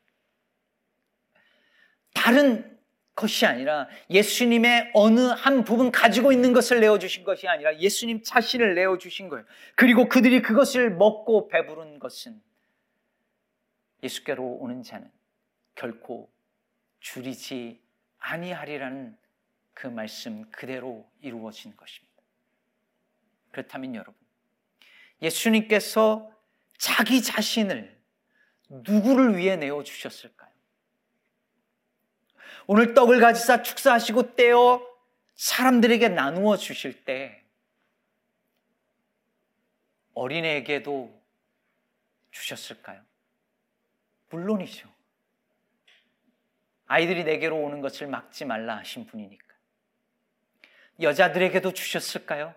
다른 2.13 2.74
것이 3.15 3.45
아니라 3.45 3.87
예수님의 4.09 4.91
어느 4.93 5.19
한 5.19 5.63
부분 5.63 5.91
가지고 5.91 6.33
있는 6.33 6.51
것을 6.51 6.81
내어 6.81 6.99
주신 6.99 7.23
것이 7.23 7.47
아니라 7.47 7.77
예수님 7.79 8.23
자신을 8.23 8.75
내어 8.75 8.97
주신 8.97 9.29
거예요. 9.29 9.45
그리고 9.75 10.09
그들이 10.09 10.41
그것을 10.41 10.91
먹고 10.91 11.47
배부른 11.47 11.99
것은 11.99 12.41
예수께로 14.03 14.43
오는 14.43 14.83
자는 14.83 15.09
결코 15.75 16.29
줄이지 16.99 17.81
아니하리라는 18.17 19.17
그 19.73 19.87
말씀 19.87 20.49
그대로 20.51 21.09
이루어진 21.21 21.75
것입니다. 21.75 22.15
그렇다면 23.51 23.95
여러분, 23.95 24.15
예수님께서 25.21 26.31
자기 26.77 27.21
자신을 27.21 27.97
누구를 28.69 29.37
위해 29.37 29.55
내어 29.55 29.83
주셨을까요? 29.83 30.54
오늘 32.67 32.93
떡을 32.93 33.19
가지사 33.19 33.61
축사하시고 33.61 34.35
떼어 34.35 34.81
사람들에게 35.35 36.09
나누어 36.09 36.57
주실 36.57 37.05
때 37.05 37.43
어린애에게도 40.13 41.13
주셨을까요? 42.31 43.01
물론이죠. 44.29 44.89
아이들이 46.87 47.23
내게로 47.23 47.57
오는 47.57 47.81
것을 47.81 48.07
막지 48.07 48.45
말라 48.45 48.77
하신 48.77 49.05
분이니까. 49.07 49.45
여자들에게도 51.01 51.73
주셨을까요? 51.73 52.53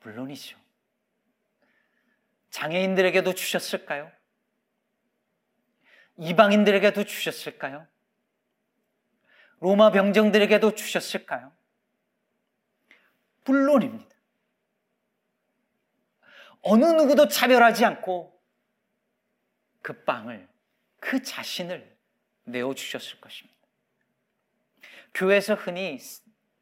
물론이죠. 0.00 0.58
장애인들에게도 2.50 3.34
주셨을까요? 3.34 4.10
이방인들에게도 6.16 7.04
주셨을까요? 7.04 7.86
로마 9.64 9.90
병정들에게도 9.90 10.74
주셨을까요? 10.74 11.50
물론입니다. 13.46 14.14
어느 16.60 16.84
누구도 16.84 17.28
차별하지 17.28 17.86
않고 17.86 18.38
그 19.80 20.04
빵을, 20.04 20.46
그 21.00 21.22
자신을 21.22 21.96
내어주셨을 22.44 23.22
것입니다. 23.22 23.58
교회에서 25.14 25.54
흔히 25.54 25.98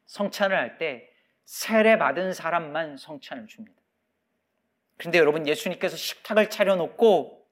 성찬을 0.05 0.55
할 0.55 0.77
때 0.77 1.09
세례 1.43 1.97
받은 1.97 2.31
사람만 2.33 2.95
성찬을 2.95 3.47
줍니다. 3.47 3.81
그런데 4.95 5.17
여러분 5.17 5.45
예수님께서 5.45 5.97
식탁을 5.97 6.49
차려놓고 6.49 7.45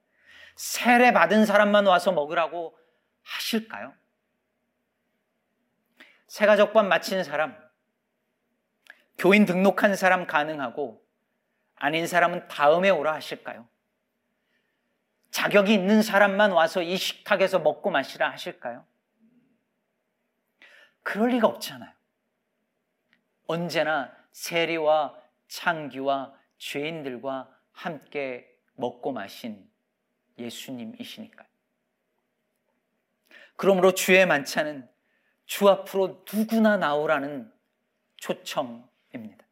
세례 0.56 1.12
받은 1.12 1.44
사람만 1.44 1.84
와서 1.86 2.10
먹으라고 2.10 2.74
하실까요? 3.22 3.92
세가족반 6.32 6.88
마친 6.88 7.22
사람, 7.24 7.54
교인 9.18 9.44
등록한 9.44 9.96
사람 9.96 10.26
가능하고 10.26 11.06
아닌 11.74 12.06
사람은 12.06 12.48
다음에 12.48 12.88
오라 12.88 13.12
하실까요? 13.16 13.68
자격이 15.30 15.74
있는 15.74 16.00
사람만 16.00 16.52
와서 16.52 16.80
이 16.80 16.96
식탁에서 16.96 17.58
먹고 17.58 17.90
마시라 17.90 18.30
하실까요? 18.30 18.86
그럴 21.02 21.28
리가 21.32 21.46
없잖아요. 21.48 21.92
언제나 23.46 24.16
세리와 24.30 25.14
창기와 25.48 26.32
죄인들과 26.56 27.54
함께 27.72 28.50
먹고 28.76 29.12
마신 29.12 29.70
예수님이시니까요. 30.38 31.46
그러므로 33.56 33.92
주의 33.92 34.24
만찬은 34.24 34.91
주 35.52 35.68
앞으로 35.68 36.24
누구나 36.32 36.78
나오라는 36.78 37.52
초청입니다. 38.16 39.44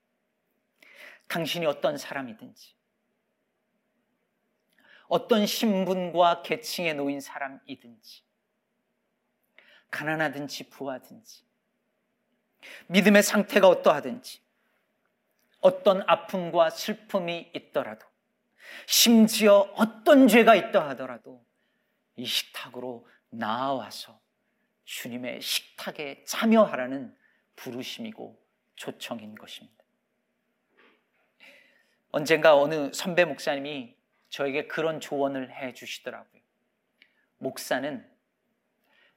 당신이 1.29 1.67
어떤 1.67 1.99
사람이든지, 1.99 2.75
어떤 5.09 5.45
신분과 5.45 6.41
계층에 6.41 6.95
놓인 6.95 7.21
사람이든지, 7.21 8.23
가난하든지 9.91 10.71
부하든지, 10.71 11.45
믿음의 12.87 13.23
상태가 13.23 13.69
어떠하든지, 13.69 14.41
어떤 15.61 16.03
아픔과 16.09 16.71
슬픔이 16.71 17.51
있더라도, 17.55 18.07
심지어 18.87 19.71
어떤 19.75 20.29
죄가 20.29 20.55
있다 20.55 20.89
하더라도 20.89 21.45
이 22.17 22.25
식탁으로 22.25 23.07
나와서 23.29 24.20
주님의 24.91 25.41
식탁에 25.41 26.25
참여하라는 26.25 27.17
부르심이고 27.55 28.37
초청인 28.75 29.37
것입니다. 29.37 29.85
언젠가 32.11 32.57
어느 32.57 32.93
선배 32.93 33.25
목사님이 33.25 33.97
저에게 34.31 34.67
그런 34.67 34.99
조언을 34.99 35.53
해 35.55 35.75
주시더라고요. 35.75 36.43
목사는 37.39 38.05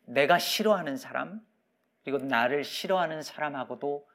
내가 0.05 0.37
싫어하는 0.37 0.95
사람, 0.95 1.43
그리고 2.03 2.19
나를 2.19 2.63
싫어하는 2.63 3.23
사람하고도 3.23 4.07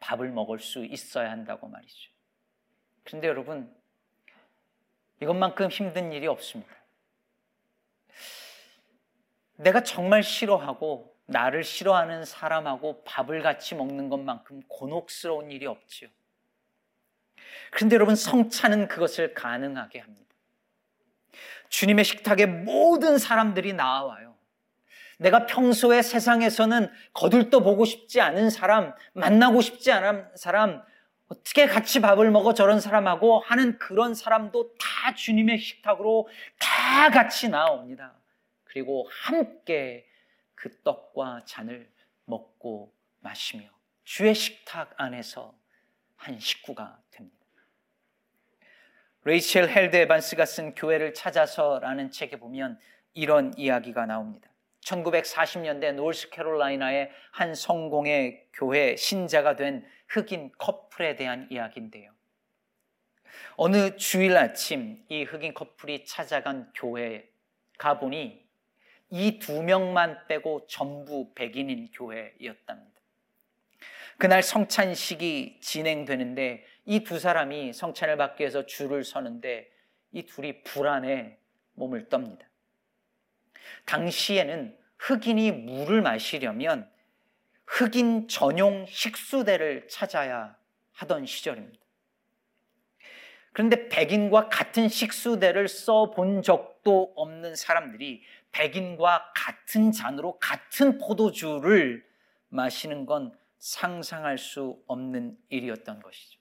밥을 0.00 0.30
먹을 0.30 0.58
수 0.58 0.84
있어야 0.84 1.30
한다고 1.30 1.66
말이죠. 1.66 2.10
그런데 3.04 3.28
여러분, 3.28 3.74
이것만큼 5.22 5.70
힘든 5.70 6.12
일이 6.12 6.26
없습니다. 6.26 6.76
내가 9.56 9.82
정말 9.82 10.22
싫어하고 10.22 11.14
나를 11.26 11.64
싫어하는 11.64 12.24
사람하고 12.24 13.02
밥을 13.04 13.42
같이 13.42 13.74
먹는 13.74 14.08
것만큼 14.08 14.62
곤혹스러운 14.68 15.50
일이 15.50 15.66
없지요. 15.66 16.08
그런데 17.72 17.96
여러분, 17.96 18.14
성찬은 18.14 18.88
그것을 18.88 19.34
가능하게 19.34 20.00
합니다. 20.00 20.26
주님의 21.68 22.04
식탁에 22.04 22.46
모든 22.46 23.18
사람들이 23.18 23.72
나와요. 23.72 24.36
내가 25.18 25.46
평소에 25.46 26.02
세상에서는 26.02 26.90
거들떠 27.12 27.60
보고 27.60 27.84
싶지 27.84 28.20
않은 28.20 28.50
사람, 28.50 28.94
만나고 29.14 29.60
싶지 29.62 29.90
않은 29.90 30.28
사람, 30.36 30.82
어떻게 31.28 31.66
같이 31.66 32.00
밥을 32.00 32.30
먹어 32.30 32.54
저런 32.54 32.80
사람하고 32.80 33.40
하는 33.40 33.78
그런 33.78 34.14
사람도 34.14 34.74
다 34.78 35.14
주님의 35.14 35.58
식탁으로 35.58 36.28
다 36.58 37.10
같이 37.10 37.48
나옵니다. 37.48 38.15
그리고 38.76 39.08
함께 39.10 40.06
그 40.54 40.82
떡과 40.82 41.46
잔을 41.46 41.90
먹고 42.26 42.92
마시며 43.20 43.70
주의 44.04 44.34
식탁 44.34 44.92
안에서 44.98 45.58
한 46.16 46.38
식구가 46.38 47.00
됩니다. 47.10 47.38
레이첼 49.24 49.70
헬드 49.70 49.96
에반스가 49.96 50.44
쓴 50.44 50.74
교회를 50.74 51.14
찾아서라는 51.14 52.10
책에 52.10 52.38
보면 52.38 52.78
이런 53.14 53.54
이야기가 53.56 54.04
나옵니다. 54.04 54.50
1940년대 54.82 55.94
노스캐롤라이나의 55.94 57.10
한 57.30 57.54
성공회 57.54 58.46
교회 58.52 58.94
신자가 58.94 59.56
된 59.56 59.86
흑인 60.08 60.52
커플에 60.58 61.16
대한 61.16 61.48
이야기인데요. 61.50 62.12
어느 63.56 63.96
주일 63.96 64.36
아침 64.36 65.02
이 65.08 65.22
흑인 65.22 65.54
커플이 65.54 66.04
찾아간 66.04 66.70
교회에 66.74 67.26
가보니 67.78 68.45
이 69.10 69.38
두 69.38 69.62
명만 69.62 70.26
빼고 70.26 70.66
전부 70.66 71.32
백인인 71.34 71.90
교회였답니다. 71.92 73.00
그날 74.18 74.42
성찬식이 74.42 75.58
진행되는데 75.60 76.64
이 76.86 77.04
두 77.04 77.18
사람이 77.18 77.72
성찬을 77.72 78.16
받기 78.16 78.42
위해서 78.42 78.66
줄을 78.66 79.04
서는데 79.04 79.70
이 80.12 80.24
둘이 80.24 80.62
불안에 80.62 81.38
몸을 81.74 82.08
떱니다. 82.08 82.46
당시에는 83.84 84.76
흑인이 84.98 85.52
물을 85.52 86.00
마시려면 86.00 86.90
흑인 87.66 88.28
전용 88.28 88.86
식수대를 88.86 89.88
찾아야 89.88 90.56
하던 90.92 91.26
시절입니다. 91.26 91.84
그런데 93.52 93.88
백인과 93.88 94.48
같은 94.48 94.88
식수대를 94.88 95.68
써본 95.68 96.42
적도 96.42 97.12
없는 97.16 97.56
사람들이 97.56 98.22
백인과 98.56 99.32
같은 99.34 99.92
잔으로 99.92 100.38
같은 100.38 100.96
포도주를 100.96 102.06
마시는 102.48 103.04
건 103.04 103.36
상상할 103.58 104.38
수 104.38 104.82
없는 104.86 105.36
일이었던 105.50 106.00
것이죠. 106.00 106.40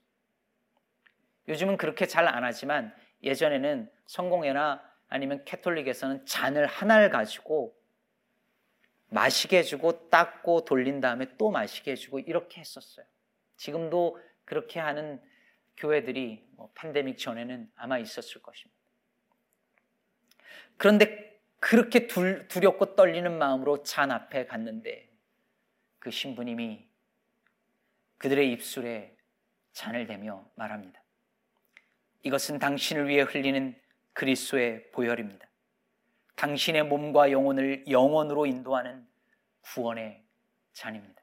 요즘은 1.50 1.76
그렇게 1.78 2.08
잘 2.08 2.26
안 2.28 2.44
하지만 2.46 2.96
예전에는 3.22 3.92
성공회나 4.06 4.82
아니면 5.10 5.44
캐톨릭에서는 5.44 6.26
잔을 6.26 6.66
하나를 6.66 7.10
가지고 7.10 7.76
마시게 9.10 9.60
해주고 9.60 10.10
닦고 10.10 10.66
돌린 10.66 11.02
다음에 11.02 11.36
또 11.38 11.52
마시게 11.52 11.92
해주고 11.92 12.20
이렇게 12.20 12.62
했었어요. 12.62 13.06
지금도 13.58 14.18
그렇게 14.46 14.80
하는 14.80 15.22
교회들이 15.78 16.48
뭐 16.52 16.72
팬데믹 16.76 17.18
전에는 17.18 17.70
아마 17.76 18.00
있었을 18.00 18.42
것입니다. 18.42 18.76
그런데 20.78 21.25
그렇게 21.66 22.06
두, 22.06 22.48
두렵고 22.48 22.96
떨리는 22.96 23.40
마음으로 23.40 23.82
잔 23.82 24.12
앞에 24.12 24.46
갔는데 24.46 25.10
그 25.98 26.12
신부님이 26.12 26.88
그들의 28.20 28.52
입술에 28.52 29.18
잔을 29.72 30.06
대며 30.06 30.48
말합니다. 30.54 31.02
이것은 32.22 32.60
당신을 32.60 33.08
위해 33.08 33.24
흘리는 33.24 33.76
그리스도의 34.14 34.92
보혈입니다. 34.92 35.50
당신의 36.36 36.84
몸과 36.84 37.32
영혼을 37.32 37.84
영원으로 37.90 38.46
인도하는 38.46 39.08
구원의 39.62 40.24
잔입니다. 40.74 41.20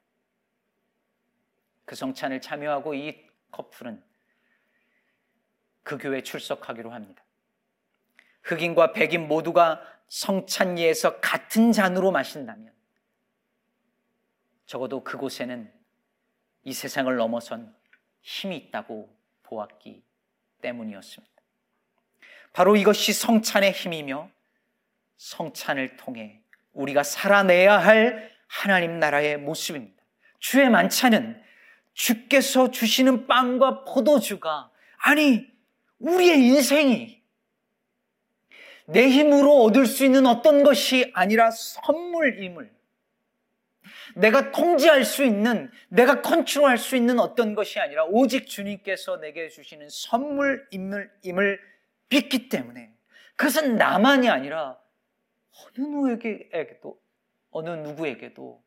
그 1.85 1.95
성찬을 1.95 2.41
참여하고 2.41 2.95
이 2.95 3.29
커플은 3.49 4.03
그 5.83 5.97
교회에 5.97 6.21
출석하기로 6.21 6.91
합니다. 6.91 7.23
흑인과 8.43 8.91
백인 8.91 9.29
모두가 9.29 9.92
성찬예에서 10.09 11.19
같은 11.19 11.71
잔으로 11.71 12.11
마신다면 12.11 12.71
적어도 14.65 15.03
그곳에는 15.03 15.71
이 16.63 16.73
세상을 16.73 17.13
넘어선 17.15 17.75
힘이 18.21 18.57
있다고 18.57 19.13
보았기 19.43 20.03
때문이었습니다. 20.61 21.33
바로 22.53 22.75
이것이 22.75 23.13
성찬의 23.13 23.71
힘이며 23.71 24.29
성찬을 25.17 25.97
통해 25.97 26.41
우리가 26.73 27.03
살아내야 27.03 27.77
할 27.77 28.31
하나님 28.47 28.99
나라의 28.99 29.37
모습입니다. 29.37 30.01
주의 30.39 30.69
만찬은 30.69 31.41
주께서 31.93 32.71
주시는 32.71 33.27
빵과 33.27 33.85
포도주가 33.85 34.71
아니 34.97 35.47
우리의 35.99 36.39
인생이 36.47 37.22
내 38.85 39.09
힘으로 39.09 39.63
얻을 39.63 39.85
수 39.85 40.05
있는 40.05 40.25
어떤 40.25 40.63
것이 40.63 41.11
아니라 41.13 41.51
선물임을 41.51 42.71
내가 44.15 44.51
통제할 44.51 45.05
수 45.05 45.23
있는, 45.23 45.71
내가 45.89 46.21
컨트롤할 46.21 46.77
수 46.77 46.95
있는 46.95 47.19
어떤 47.19 47.55
것이 47.55 47.79
아니라 47.79 48.05
오직 48.05 48.47
주님께서 48.47 49.17
내게 49.17 49.49
주시는 49.49 49.87
선물임을 49.89 51.11
임을 51.23 51.59
믿기 52.09 52.49
때문에 52.49 52.93
그것은 53.35 53.75
나만이 53.75 54.29
아니라 54.29 54.79
어느 55.51 55.85
누구에게도 55.85 57.01
어느 57.51 57.69
누구에게도 57.69 58.63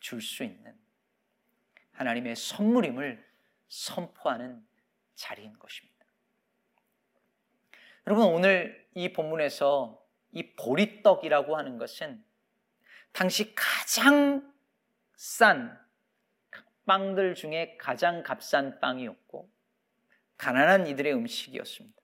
줄 0.00 0.20
수 0.20 0.44
있는 0.44 0.76
하나님의 1.92 2.36
선물임을 2.36 3.24
선포하는 3.68 4.64
자리인 5.16 5.58
것입니다. 5.58 5.97
여러분 8.08 8.24
오늘 8.28 8.88
이 8.94 9.12
본문에서 9.12 10.02
이 10.32 10.54
보리떡이라고 10.54 11.58
하는 11.58 11.76
것은 11.76 12.24
당시 13.12 13.54
가장 13.54 14.50
싼 15.14 15.78
빵들 16.86 17.34
중에 17.34 17.76
가장 17.78 18.22
값싼 18.22 18.80
빵이었고 18.80 19.50
가난한 20.38 20.86
이들의 20.86 21.12
음식이었습니다. 21.12 22.00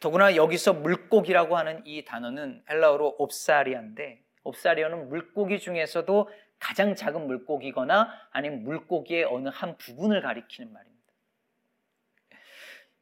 더구나 0.00 0.34
여기서 0.34 0.72
물고기라고 0.72 1.56
하는 1.56 1.86
이 1.86 2.04
단어는 2.04 2.64
헬라어로 2.68 3.14
옵사리아인데 3.20 4.24
옵사리아는 4.42 5.08
물고기 5.08 5.60
중에서도 5.60 6.28
가장 6.58 6.96
작은 6.96 7.28
물고기거나 7.28 8.10
아니면 8.32 8.64
물고기의 8.64 9.22
어느 9.26 9.50
한 9.50 9.76
부분을 9.76 10.20
가리키는 10.20 10.72
말입니다. 10.72 10.95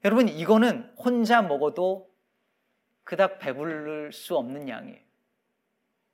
여러분 0.05 0.29
이거는 0.29 0.93
혼자 0.97 1.41
먹어도 1.41 2.13
그닥 3.05 3.39
배부를 3.39 4.13
수 4.13 4.37
없는 4.37 4.69
양이에요. 4.69 5.01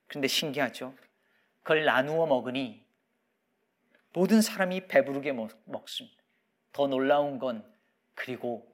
그런데 0.07 0.29
신기하죠? 0.29 0.95
그걸 1.63 1.85
나누어 1.85 2.27
먹으니 2.27 2.85
모든 4.13 4.43
사람이 4.43 4.87
배부르게 4.87 5.33
먹, 5.33 5.51
습니다 5.89 6.23
더 6.73 6.87
놀라운 6.87 7.39
건 7.39 7.65
그리고 8.15 8.67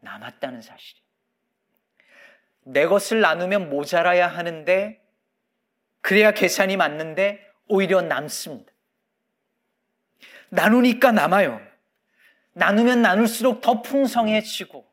남았다는 0.00 0.62
사실이에요. 0.62 1.08
내 2.62 2.86
것을 2.86 3.20
나누면 3.20 3.70
모자라야 3.70 4.28
하는데 4.28 5.04
그래야 6.00 6.32
계산이 6.32 6.76
맞는데 6.76 7.50
오히려 7.66 8.02
남습니다. 8.02 8.72
나누니까 10.50 11.12
남아요. 11.12 11.67
나누면 12.58 13.02
나눌수록 13.02 13.60
더 13.60 13.82
풍성해지고 13.82 14.86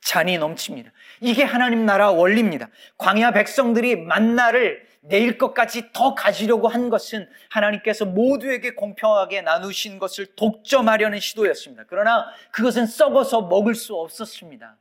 잔이 0.00 0.36
넘칩니다. 0.36 0.90
이게 1.20 1.44
하나님 1.44 1.86
나라 1.86 2.10
원리입니다. 2.10 2.68
광야 2.98 3.30
백성들이 3.30 3.96
만나를 3.96 4.90
내일 5.00 5.38
것까지 5.38 5.92
더 5.92 6.14
가지려고 6.14 6.68
한 6.68 6.90
것은 6.90 7.28
하나님께서 7.50 8.04
모두에게 8.04 8.74
공평하게 8.74 9.42
나누신 9.42 9.98
것을 9.98 10.34
독점하려는 10.34 11.20
시도였습니다. 11.20 11.84
그러나 11.86 12.26
그것은 12.50 12.86
썩어서 12.86 13.42
먹을 13.42 13.74
수 13.74 13.94
없었습니다. 13.94 14.76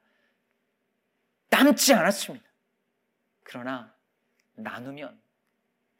남지 1.49 1.93
않았습니다. 1.93 2.45
그러나 3.43 3.93
나누면 4.55 5.19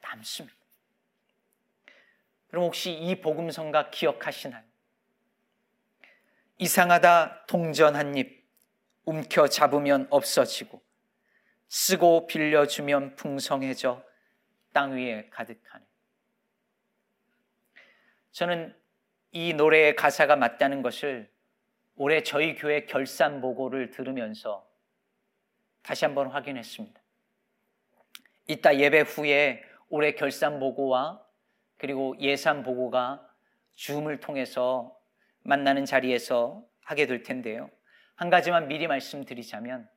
남습니다. 0.00 0.56
그럼 2.48 2.64
혹시 2.64 2.92
이 2.92 3.20
복음성가 3.20 3.90
기억하시나요? 3.90 4.71
이상하다 6.62 7.46
동전 7.46 7.96
한 7.96 8.16
입, 8.16 8.48
움켜 9.04 9.48
잡으면 9.48 10.06
없어지고, 10.10 10.80
쓰고 11.66 12.28
빌려주면 12.28 13.16
풍성해져 13.16 14.00
땅 14.72 14.92
위에 14.92 15.28
가득하네. 15.30 15.84
저는 18.30 18.76
이 19.32 19.54
노래의 19.54 19.96
가사가 19.96 20.36
맞다는 20.36 20.82
것을 20.82 21.28
올해 21.96 22.22
저희 22.22 22.54
교회 22.54 22.86
결산 22.86 23.40
보고를 23.40 23.90
들으면서 23.90 24.64
다시 25.82 26.04
한번 26.04 26.28
확인했습니다. 26.28 27.00
이따 28.46 28.78
예배 28.78 29.00
후에 29.00 29.64
올해 29.88 30.12
결산 30.12 30.60
보고와 30.60 31.26
그리고 31.76 32.14
예산 32.20 32.62
보고가 32.62 33.28
줌을 33.74 34.20
통해서 34.20 35.01
만나는 35.42 35.84
자리에서 35.84 36.64
하게 36.82 37.06
될 37.06 37.22
텐데요. 37.22 37.70
한 38.14 38.30
가지만 38.30 38.68
미리 38.68 38.86
말씀드리자면 38.86 39.88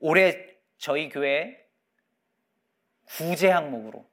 올해 0.00 0.56
저희 0.78 1.08
교회 1.08 1.64
구제 3.04 3.50
항목으로 3.50 4.10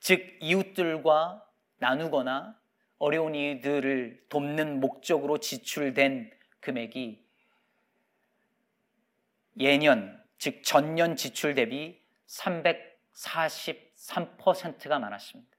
즉 0.00 0.36
이웃들과 0.40 1.46
나누거나 1.78 2.58
어려운 2.98 3.34
이들을 3.34 4.26
돕는 4.28 4.80
목적으로 4.80 5.38
지출된 5.38 6.30
금액이 6.60 7.24
예년 9.58 10.22
즉 10.38 10.62
전년 10.62 11.16
지출 11.16 11.54
대비 11.54 11.98
343%가 12.26 14.98
많았습니다. 14.98 15.55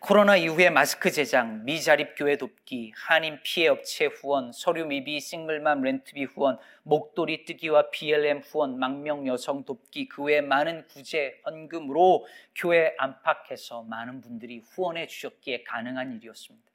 코로나 0.00 0.36
이후에 0.36 0.70
마스크 0.70 1.10
제작, 1.10 1.62
미자립 1.64 2.14
교회 2.16 2.36
돕기, 2.36 2.92
한인 2.96 3.38
피해 3.42 3.68
업체 3.68 4.06
후원, 4.06 4.52
서류 4.52 4.86
미비, 4.86 5.20
싱글맘 5.20 5.82
렌트비 5.82 6.24
후원, 6.24 6.58
목도리 6.82 7.44
뜨기와 7.44 7.90
BLM 7.90 8.38
후원, 8.40 8.78
망명 8.78 9.26
여성 9.26 9.64
돕기, 9.64 10.08
그 10.08 10.22
외 10.22 10.40
많은 10.40 10.86
구제 10.88 11.40
헌금으로 11.46 12.26
교회 12.54 12.94
안팎에서 12.98 13.82
많은 13.82 14.20
분들이 14.20 14.58
후원해 14.58 15.06
주셨기에 15.06 15.64
가능한 15.64 16.12
일이었습니다. 16.14 16.70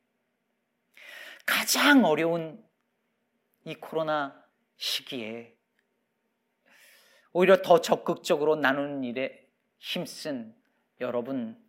가장 1.45 2.05
어려운 2.05 2.63
이 3.65 3.75
코로나 3.75 4.43
시기에 4.77 5.53
오히려 7.34 7.62
더 7.62 7.81
적극적으로 7.81 8.55
나누는 8.55 9.03
일에 9.03 9.47
힘쓴 9.77 10.55
여러분 11.01 11.62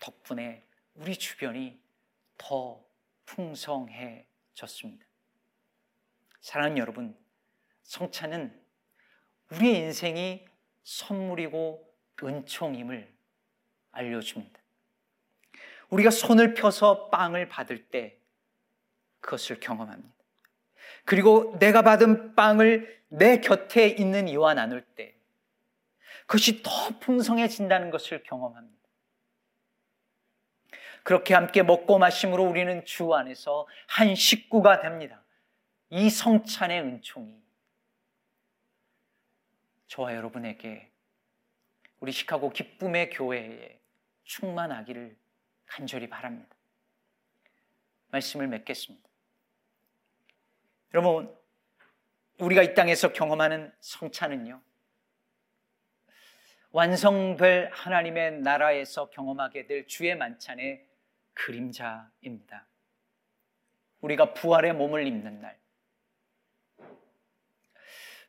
덕분에 0.00 0.64
우리 1.00 1.16
주변이 1.16 1.80
더 2.36 2.78
풍성해졌습니다. 3.24 5.06
사랑하는 6.42 6.76
여러분, 6.76 7.16
성찬은 7.84 8.54
우리의 9.50 9.78
인생이 9.78 10.44
선물이고 10.84 11.90
은총임을 12.22 13.10
알려줍니다. 13.92 14.60
우리가 15.88 16.10
손을 16.10 16.52
펴서 16.52 17.08
빵을 17.08 17.48
받을 17.48 17.88
때 17.88 18.18
그것을 19.20 19.58
경험합니다. 19.58 20.14
그리고 21.06 21.56
내가 21.58 21.80
받은 21.80 22.34
빵을 22.34 23.04
내 23.08 23.40
곁에 23.40 23.88
있는 23.88 24.28
이와 24.28 24.52
나눌 24.52 24.82
때 24.82 25.14
그것이 26.26 26.62
더 26.62 26.70
풍성해진다는 27.00 27.90
것을 27.90 28.22
경험합니다. 28.22 28.79
그렇게 31.02 31.34
함께 31.34 31.62
먹고 31.62 31.98
마심으로 31.98 32.44
우리는 32.44 32.84
주 32.84 33.14
안에서 33.14 33.66
한 33.88 34.14
식구가 34.14 34.80
됩니다. 34.80 35.22
이 35.90 36.08
성찬의 36.08 36.80
은총이 36.80 37.40
저와 39.86 40.14
여러분에게 40.14 40.90
우리 41.98 42.12
시카고 42.12 42.50
기쁨의 42.50 43.10
교회에 43.10 43.80
충만하기를 44.24 45.16
간절히 45.66 46.08
바랍니다. 46.08 46.54
말씀을 48.08 48.46
맺겠습니다. 48.48 49.08
여러분, 50.94 51.36
우리가 52.38 52.62
이 52.62 52.74
땅에서 52.74 53.12
경험하는 53.12 53.72
성찬은요, 53.80 54.60
완성될 56.72 57.70
하나님의 57.72 58.40
나라에서 58.40 59.10
경험하게 59.10 59.66
될 59.66 59.86
주의 59.86 60.14
만찬의 60.16 60.89
그림자입니다. 61.34 62.66
우리가 64.00 64.34
부활의 64.34 64.74
몸을 64.74 65.06
입는 65.06 65.40
날. 65.40 65.58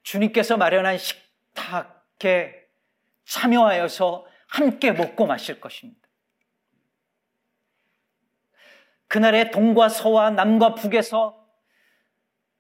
주님께서 0.04 0.58
마련한 0.58 0.98
식탁에 0.98 2.68
참여하여서 3.26 4.28
함께 4.48 4.92
먹고 4.92 5.26
마실 5.28 5.62
것입니다. 5.62 6.02
그날의 9.08 9.52
동과 9.52 9.90
서와 9.90 10.32
남과 10.32 10.76
북에서 10.76 11.38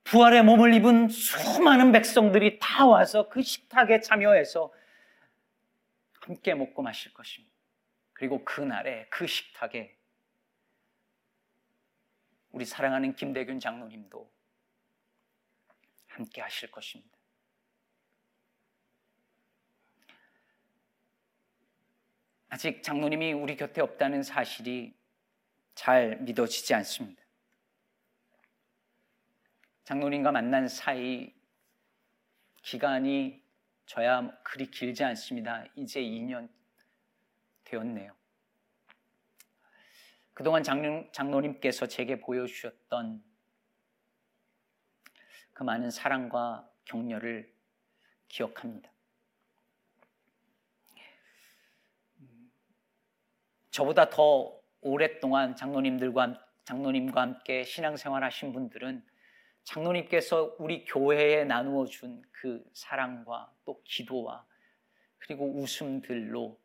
부활의 0.03 0.43
몸을 0.43 0.73
입은 0.73 1.09
수많은 1.09 1.91
백성들이 1.91 2.59
다 2.59 2.85
와서 2.85 3.29
그 3.29 3.41
식탁에 3.41 4.01
참여해서 4.01 4.73
함께 6.21 6.53
먹고 6.53 6.81
마실 6.81 7.13
것입니다. 7.13 7.55
그리고 8.13 8.43
그날에 8.43 9.07
그 9.09 9.27
식탁에 9.27 9.97
우리 12.61 12.65
사랑하는 12.67 13.15
김대균 13.15 13.59
장로님도 13.59 14.31
함께 16.09 16.41
하실 16.41 16.69
것입니다. 16.69 17.17
아직 22.49 22.83
장로님이 22.83 23.33
우리 23.33 23.55
곁에 23.55 23.81
없다는 23.81 24.21
사실이 24.21 24.95
잘 25.73 26.17
믿어지지 26.17 26.75
않습니다. 26.75 27.23
장로님과 29.85 30.31
만난 30.31 30.67
사이 30.67 31.33
기간이 32.61 33.43
저야 33.87 34.39
그리 34.43 34.69
길지 34.69 35.03
않습니다. 35.03 35.65
이제 35.75 35.99
2년 35.99 36.47
되었네요. 37.63 38.20
그동안 40.33 40.63
장로, 40.63 41.09
장로 41.11 41.41
님께서 41.41 41.87
제게 41.87 42.19
보여주셨던 42.19 43.23
그 45.53 45.63
많은 45.63 45.91
사랑과 45.91 46.69
격려를 46.85 47.53
기억합니다. 48.27 48.91
저보다 53.69 54.09
더 54.09 54.59
오랫동안 54.81 55.55
장로님들과 55.55 56.45
장로님과 56.63 57.21
함께 57.21 57.63
신앙생활 57.63 58.23
하신 58.23 58.53
분들은 58.53 59.05
장로님께서 59.63 60.55
우리 60.59 60.85
교회에 60.85 61.43
나누어 61.45 61.85
준 61.85 62.21
그 62.41 62.67
사랑과 62.73 63.53
또 63.65 63.83
기도와 63.83 64.43
그리고 65.19 65.45
웃음들로 65.61 66.59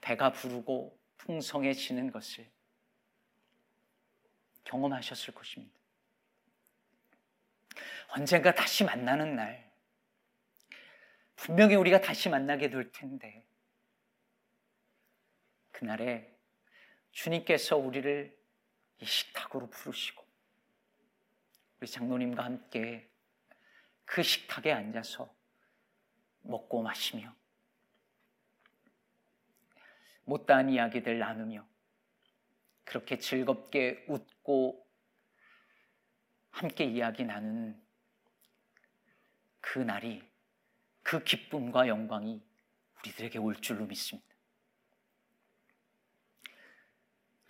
배가 0.00 0.32
부르고 0.32 0.98
풍성해지는 1.22 2.10
것을 2.10 2.50
경험하셨을 4.64 5.34
것입니다. 5.34 5.74
언젠가 8.08 8.54
다시 8.54 8.84
만나는 8.84 9.36
날, 9.36 9.72
분명히 11.36 11.74
우리가 11.76 12.00
다시 12.00 12.28
만나게 12.28 12.70
될 12.70 12.90
텐데, 12.92 13.46
그날에 15.70 16.36
주님께서 17.12 17.76
우리를 17.76 18.38
이 19.00 19.04
식탁으로 19.04 19.70
부르시고 19.70 20.24
우리 21.80 21.88
장로님과 21.88 22.44
함께 22.44 23.10
그 24.04 24.22
식탁에 24.22 24.72
앉아서 24.72 25.34
먹고 26.42 26.82
마시며 26.82 27.34
못다한 30.24 30.70
이야기들 30.70 31.18
나누며 31.18 31.66
그렇게 32.84 33.18
즐겁게 33.18 34.04
웃고 34.08 34.86
함께 36.50 36.84
이야기 36.84 37.24
나누는 37.24 37.80
그 39.60 39.78
날이 39.78 40.22
그 41.02 41.22
기쁨과 41.24 41.88
영광이 41.88 42.42
우리들에게 42.98 43.38
올 43.38 43.56
줄로 43.56 43.86
믿습니다. 43.86 44.28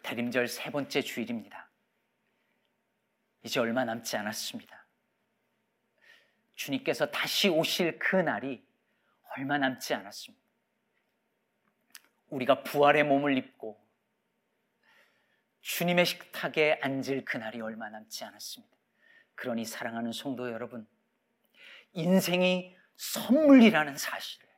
대림절 0.03 0.49
세 0.49 0.71
번째 0.71 1.03
주일입니다. 1.03 1.71
이제 3.45 3.61
얼마 3.61 3.85
남지 3.85 4.17
않았습니다. 4.17 4.87
주님께서 6.55 7.11
다시 7.11 7.49
오실 7.49 7.99
그 7.99 8.17
날이 8.17 8.65
얼마 9.37 9.59
남지 9.59 9.95
않았습니다. 9.95 10.42
우리가 12.33 12.63
부활의 12.63 13.05
몸을 13.05 13.37
입고 13.37 13.79
주님의 15.61 16.07
식탁에 16.07 16.81
앉을 16.83 17.25
그날이 17.25 17.61
얼마 17.61 17.89
남지 17.89 18.25
않았습니다. 18.25 18.77
그러니 19.35 19.65
사랑하는 19.65 20.13
성도 20.13 20.51
여러분, 20.51 20.89
인생이 21.93 22.77
선물이라는 22.97 23.97
사실을, 23.97 24.49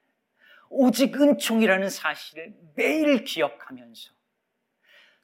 오직 0.71 1.21
은총이라는 1.21 1.91
사실을 1.91 2.55
매일 2.75 3.25
기억하면서 3.25 4.13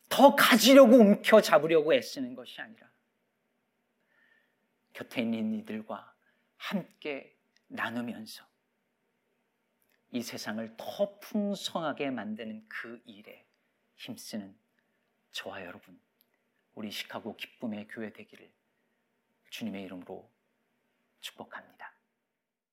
더 0.08 0.34
가지려고 0.34 0.96
움켜 0.96 1.40
잡으려고 1.40 1.94
애쓰는 1.94 2.34
것이 2.34 2.60
아니라 2.60 2.90
곁에 4.92 5.22
있는 5.22 5.54
이들과 5.54 6.14
함께 6.56 7.36
나누면서 7.68 8.49
이 10.12 10.22
세상을 10.22 10.74
더 10.76 11.18
풍성하게 11.20 12.10
만드는 12.10 12.64
그 12.68 13.00
일에 13.04 13.46
힘쓰는 13.96 14.56
저와 15.30 15.64
여러분, 15.64 16.00
우리 16.74 16.90
시카고 16.90 17.36
기쁨의 17.36 17.86
교회 17.88 18.12
되기를 18.12 18.50
주님의 19.50 19.84
이름으로 19.84 20.28
축복합니다. 21.20 21.79